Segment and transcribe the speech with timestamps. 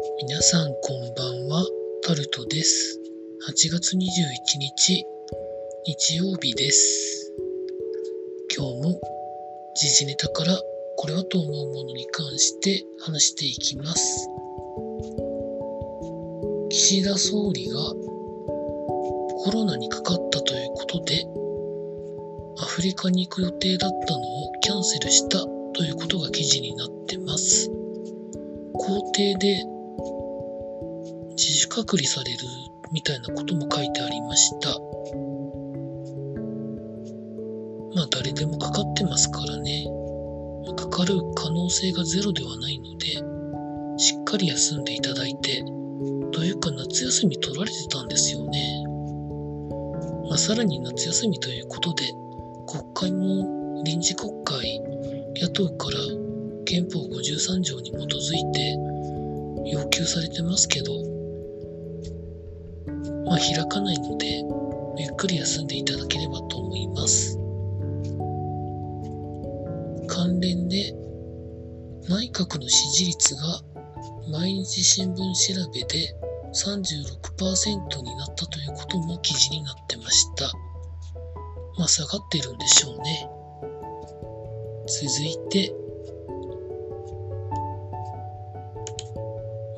[0.00, 1.66] 皆さんこんばんは、
[2.02, 2.98] タルトです。
[3.46, 3.98] 8月21
[4.58, 5.04] 日、
[5.84, 7.34] 日曜日です。
[8.56, 9.00] 今日も
[9.76, 10.58] 時事ネタから
[10.96, 14.26] これはと思うものに関して話していきます。
[16.70, 17.78] 岸田総理が
[19.44, 21.26] コロナにかかったということで、
[22.58, 25.40] アフリカに行く予定だったのをキャンセルした
[25.74, 27.70] ということが記事になってます。
[28.80, 29.69] 校庭で
[31.70, 32.38] 隔離される
[32.92, 34.70] みたいなことも書いてありました。
[37.94, 39.86] まあ誰でもかかってますからね。
[40.76, 43.06] かかる可能性がゼロではないので、
[43.98, 45.62] しっかり休んでいただいて、
[46.32, 48.84] というか夏休み取られてたんですよね。
[50.28, 52.12] まあ、さらに夏休みということで、
[52.66, 54.80] 国会も臨時国会、
[55.40, 55.98] 野党から
[56.64, 58.78] 憲法53条に基づいて
[59.66, 61.09] 要求されてますけど、
[63.30, 64.42] まあ開かないので、
[64.98, 67.38] ゆっくり休んでいただければと思います。
[70.08, 70.92] 関連で、
[72.08, 73.40] 内閣の支持率が
[74.32, 76.12] 毎日新聞調べで
[76.52, 80.50] 36%になったということも記事になってました。
[81.78, 83.30] まあ下がってるんでしょうね。
[84.88, 85.72] 続いて、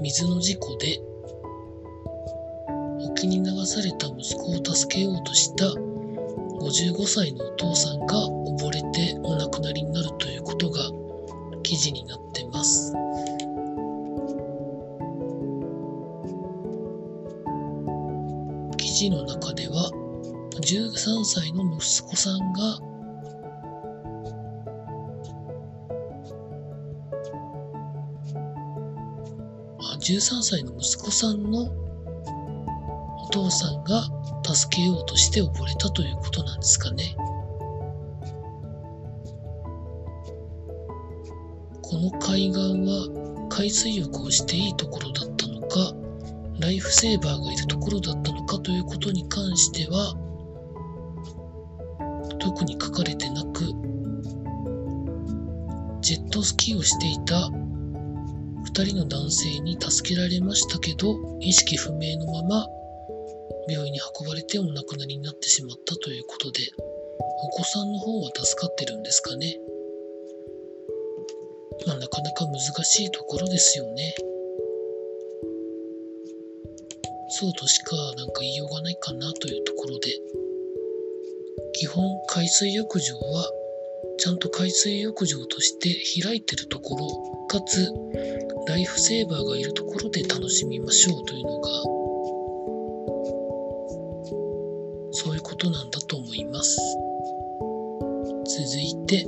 [0.00, 1.11] 水の事故で
[3.22, 10.80] 沖に流された息子を助けようとした55歳のお父さんが溺れてお亡くなりになるということが
[11.62, 12.92] 記事になってます。
[18.76, 19.88] 記事の中では
[20.60, 22.78] 13歳の息子さんが
[29.78, 31.81] あ13歳の息子さんの
[33.32, 34.04] 父さんが
[34.44, 37.16] 助けようとして溺れたということなんですかね。
[41.80, 45.94] この海岸は海水浴をしていいところだったのか、
[46.60, 50.14] ライフセーバーがいるところだったのかということに関しては、
[52.38, 53.64] 特に書かれてなく、
[56.02, 57.48] ジェットスキーをしていた
[58.72, 62.66] 2人の男性に助けられましたけど、意識不明のまま
[63.68, 66.60] 病院に運ばれてお亡くなりになってしまったということで、
[67.44, 69.58] お子さんの方は助かってるんですかね？
[71.86, 74.14] まあ、なかなか難しいところですよね。
[77.30, 80.20] そうとしかなんか言いようがないかなというところで、
[81.74, 83.50] 基本海水浴場は
[84.18, 87.08] ちゃんと海水浴場として開いてるところ、
[87.48, 87.90] かつ
[88.68, 91.70] ライフセーバーがいるところで楽しみましょうというのが、
[95.62, 96.76] ことなんだと思います。
[98.44, 99.24] 続いて、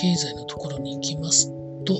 [0.00, 1.50] 経済のところに行きます
[1.84, 1.98] と、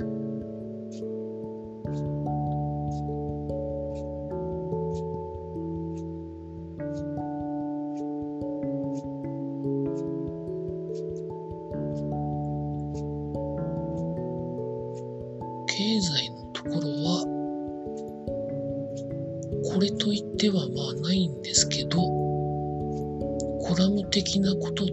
[16.01, 17.25] 済のところは、
[19.73, 24.93] これといってはまあないんですけど、コラム的なことで、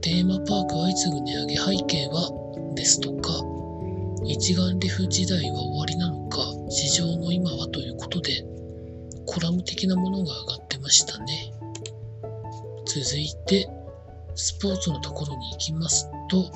[0.00, 2.30] テーマパーク相次ぐ値上げ背景は
[2.74, 3.32] ですとか、
[4.24, 6.38] 一眼レフ時代は終わりなのか、
[6.68, 8.44] 市場の今はということで、
[9.26, 11.52] コラム的なものが上がってましたね。
[12.86, 13.68] 続いて、
[14.34, 16.50] スポーツのところに行きますと、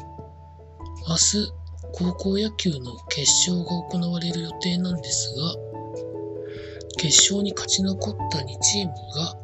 [1.06, 1.63] 明日、
[1.96, 5.54] 高校野球の決勝が行われる予定なんですが、
[6.96, 9.36] 決勝に勝ち残った2チームが、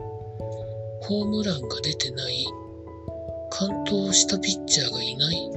[1.03, 2.45] ホームランが出てない、
[3.51, 5.51] 完投したピッチャーがいない、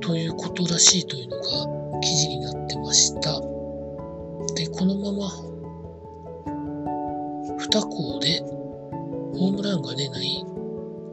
[0.00, 3.40] ということらしいというのが記事になってました。
[4.54, 5.26] で、このまま、
[7.56, 8.40] 2校で
[9.38, 10.44] ホームランが出ない、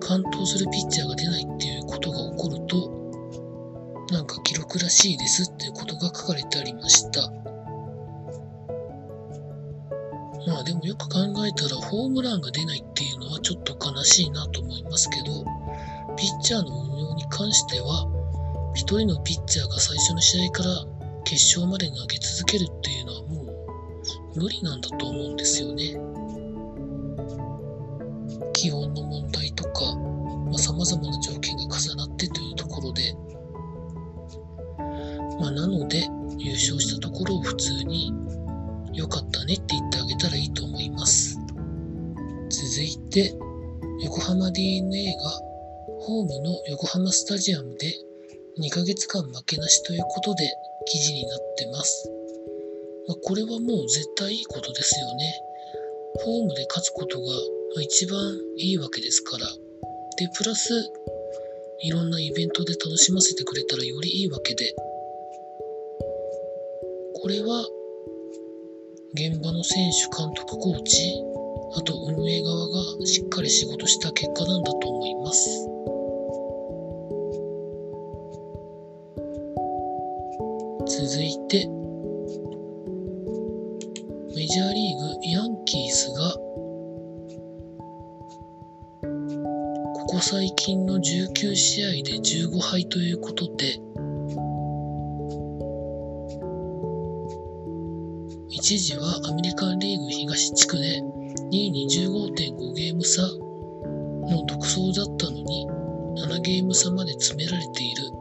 [0.02, 1.77] 完投するピッチャーが出ないっていう
[4.80, 7.32] らしいですっていうことが書かれてありました。
[10.48, 15.44] まあでもよく考えたらホームランが出ないっていうのはちょっと悲しいなと思いますけど、
[16.16, 18.08] ピッチャーの運用に関しては、
[18.74, 20.70] 一人のピッチャーが最初の試合から
[21.26, 23.42] 決勝まで投げ続けるっていうのはも
[24.36, 25.98] う無理なんだと思うんですよね。
[28.54, 29.82] 気温の問題とか、
[30.58, 32.47] さまざ、まな条件が重なってという
[42.78, 43.34] 続いて、
[44.04, 45.32] 横浜 DNA が
[46.00, 47.92] ホームの横浜スタジアムで
[48.62, 50.48] 2ヶ月間負けなしということで
[50.86, 52.08] 記事になってます。
[53.08, 55.42] まあ、これはもう絶対いいことですよね。
[56.24, 57.26] ホームで勝つことが
[57.82, 58.20] 一番
[58.58, 59.48] いいわけですから。
[59.48, 60.70] で、プラス、
[61.82, 64.76] いろんなイベントで楽しませてくれたらよりいいわけで、
[67.24, 67.66] これは
[69.16, 71.24] 現場の選手、監督、コーチ、
[71.76, 72.67] あと運営側
[73.08, 75.66] しっかり仕事した結果なんだと思います。
[80.88, 81.66] 続いて、
[84.36, 86.34] メジャーリーグヤンキースが、
[89.94, 93.80] ここ最近の19試合で15敗ということで、
[98.50, 102.57] 一時はアメリカンリーグ東地区で2位に15.5
[103.08, 105.68] 差の独走だったのに
[106.18, 108.12] 7ゲーム差まで詰められている。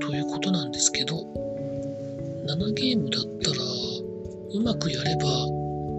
[0.00, 1.16] ということなんですけど
[2.46, 3.56] 7ゲームだったら
[4.52, 5.22] うまくやれば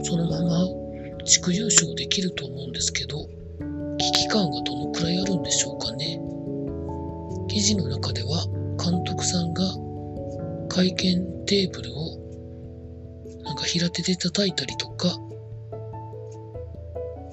[0.03, 3.27] そのまま地区優勝できると思うんですけど
[3.97, 6.19] 危機感がどのくらいあるんでしょうかね。
[7.47, 8.45] 記事の中では
[8.77, 9.63] 監督さんが
[10.69, 12.25] 会見テーブルを
[13.43, 15.07] なんか平手で叩いたりとか、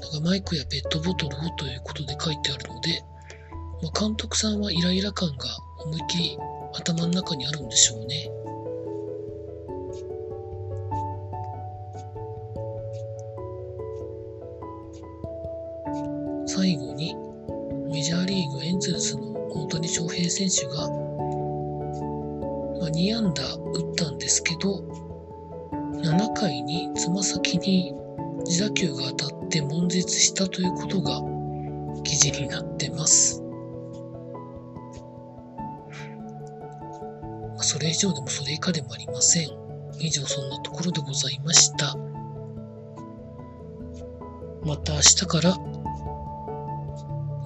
[0.03, 3.05] なんかマイクやペットボトルをということで書いてあるので、
[3.83, 5.45] まあ、監督さんはイライラ感が
[5.85, 6.39] 思いっきり
[6.75, 8.29] 頭の中にあるんでしょうね。
[16.47, 17.15] 最後に
[17.93, 20.89] メジャーリーグエンゼルスの大谷翔平選手が、
[22.81, 24.85] まあ、2安打打ったんですけど、
[26.03, 27.95] 7回につま先に
[28.45, 31.21] 自打球が当たってて悶絶したということが
[32.03, 33.43] 記事になってます。
[37.59, 39.49] それ以上でもそれ以下でもありません。
[40.01, 41.95] 以上そんなところでございました。
[44.65, 45.57] また明日から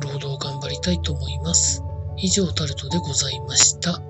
[0.01, 1.83] 労働頑張りたいと思います。
[2.17, 4.01] 以上タルトでございました。